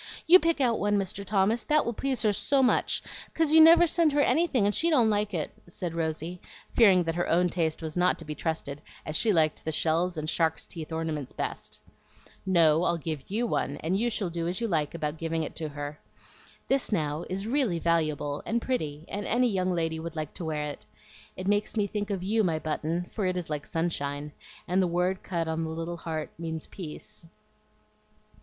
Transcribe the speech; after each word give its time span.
"You 0.25 0.39
pick 0.39 0.59
out 0.59 0.79
one, 0.79 0.97
Mr. 0.97 1.23
Thomas, 1.23 1.63
that 1.65 1.85
will 1.85 1.93
please 1.93 2.23
her 2.23 2.33
so 2.33 2.63
much, 2.63 3.03
'cause 3.35 3.53
you 3.53 3.61
never 3.61 3.85
send 3.85 4.11
her 4.13 4.19
anything, 4.21 4.65
and 4.65 4.73
she 4.73 4.89
don't 4.89 5.11
like 5.11 5.31
it," 5.31 5.51
said 5.67 5.93
Rosy, 5.93 6.41
fearing 6.73 7.03
that 7.03 7.13
her 7.13 7.29
own 7.29 7.49
taste 7.49 7.83
was 7.83 7.95
not 7.95 8.17
to 8.17 8.25
be 8.25 8.33
trusted, 8.33 8.81
as 9.05 9.15
she 9.15 9.31
liked 9.31 9.63
the 9.63 9.71
shells 9.71 10.17
and 10.17 10.27
shark's 10.27 10.65
teeth 10.65 10.91
ornaments 10.91 11.33
best. 11.33 11.79
"No, 12.47 12.83
I'll 12.83 12.97
give 12.97 13.29
YOU 13.29 13.45
one, 13.45 13.77
and 13.83 13.95
you 13.95 14.09
shall 14.09 14.31
do 14.31 14.47
as 14.47 14.59
you 14.59 14.67
like 14.67 14.95
about 14.95 15.17
giving 15.19 15.43
it 15.43 15.55
to 15.57 15.69
her. 15.69 15.99
This, 16.67 16.91
now, 16.91 17.23
is 17.29 17.45
really 17.45 17.77
valuable 17.77 18.41
and 18.43 18.59
pretty, 18.59 19.05
and 19.07 19.27
any 19.27 19.49
young 19.51 19.71
lady 19.71 19.99
would 19.99 20.15
like 20.15 20.33
to 20.33 20.45
wear 20.45 20.63
it. 20.71 20.83
It 21.37 21.47
makes 21.47 21.75
me 21.77 21.85
think 21.85 22.09
of 22.09 22.23
you, 22.23 22.43
my 22.43 22.57
Button, 22.57 23.05
for 23.11 23.27
it 23.27 23.37
is 23.37 23.51
like 23.51 23.67
sunshine, 23.67 24.31
and 24.67 24.81
the 24.81 24.87
word 24.87 25.21
cut 25.21 25.47
on 25.47 25.63
the 25.63 25.69
little 25.69 25.97
heart 25.97 26.31
means 26.39 26.65
peace." 26.65 27.23